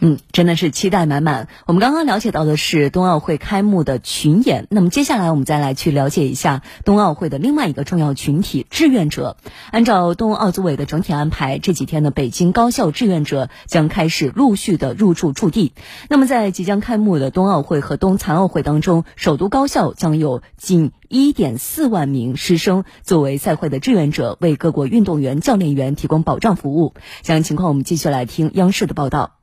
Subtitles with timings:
[0.00, 1.48] 嗯，真的是期待满满。
[1.66, 9.36] 我们刚刚了解到的是冬奥会开幕的群演，那么接下来我们再来去了解一下冬奥会的另外一个重要群体——志愿者。
[9.70, 15.72] 按照冬奥组委的整体安排，这几天呢，北京高校志愿者将开始陆续的入驻驻地。
[16.08, 26.92] 那么在即将开幕的冬奥会和冬残奥会当中，首都高校将有近一点四万名师生作为赛会的志愿者，为各国运动员、教练员提供保障服务。
[27.22, 29.35] 详细情况，我们继续来听央视的报道。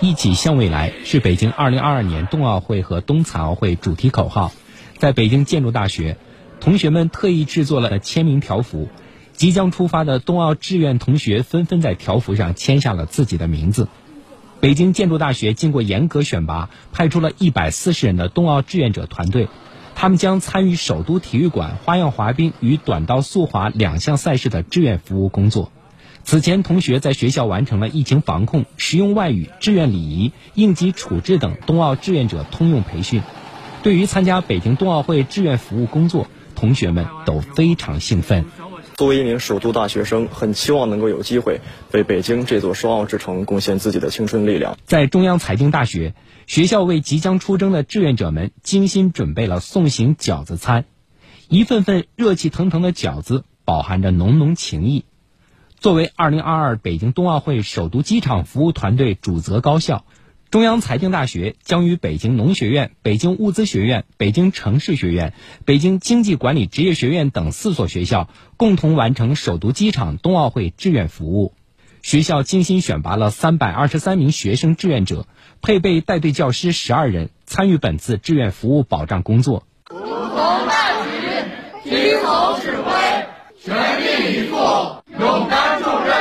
[0.00, 4.52] 一起向未来是北京2022年冬奥会和冬残奥会主题口号。
[4.96, 6.16] 在北京建筑大学，
[6.60, 8.88] 同学们特意制作了签名条幅，
[9.32, 13.88] 即将出发的冬奥志愿同学纷纷在条幅上签下了自己的名字。
[14.60, 19.48] 北京建筑大学经过严格选拔，派出了一百四十人的冬奥志愿者团队，
[19.96, 25.72] 他们将参与首都体育馆花样滑冰与短道速滑两项赛事的志愿服务工作。
[26.30, 33.22] 此前，同学在学校完成了疫情防控、实用外语、志愿礼仪、应急处置等冬奥志愿者通用培训。
[33.82, 38.44] 对于参加北京冬奥会志愿服务工作，同学们都非常兴奋。
[38.98, 44.76] 作为一名首都大学生，很期望能够有机会为北京这座双奥之城贡献自己的青春力量。
[44.84, 46.12] 在中央财经大学，
[46.46, 50.84] 学校为即将出征的志愿者们精心准备了送行饺子餐，
[51.48, 55.06] 一份份热气腾腾的饺子，饱含着浓浓情谊。
[55.80, 60.04] 作为2022北京冬奥会首都机场服务团队主责高校，
[60.50, 65.34] 中央财经大学将与北京农学院、北京物资学院、北京城市学院、
[65.64, 71.54] 北京经济管理职业学院等四所学校共同完成首都机场冬奥会志愿服务。
[72.02, 75.26] 学校精心选拔了323名学生志愿者，
[75.62, 79.62] 配备带队教师12人，参与本次志愿服务保障工作。
[79.84, 81.10] 不同大局，
[81.84, 83.26] 齐头指挥，
[83.62, 84.56] 全力以赴。
[85.18, 86.14] 勇担重任，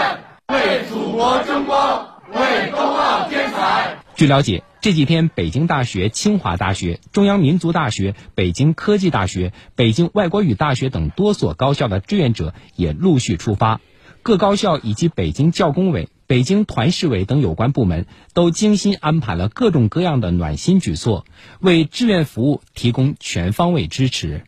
[0.47, 3.97] 为祖国争光，为冬奥添彩。
[4.15, 13.81] 据了解，这几天，北京大学、清华大学、中央民族大学、北京科技大学、北京外国语大学等多所高校的志愿者也陆续出发。
[14.21, 21.25] 各高校以及北京教工委、北京团市委等有关部门都精心安排了各种各样的暖心举措，
[21.59, 24.43] 为志愿服务提供全方位支持。